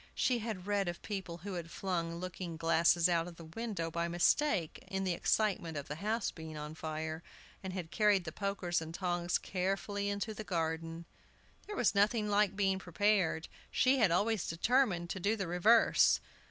[0.15, 4.07] She had read of people who had flung looking glasses out of the window by
[4.07, 7.21] mistake, in the excitement of the house being on fire,
[7.61, 11.05] and had carried the pokers and tongs carefully into the garden.
[11.67, 13.47] There was nothing like being prepared.
[13.69, 16.19] She had always determined to do the reverse.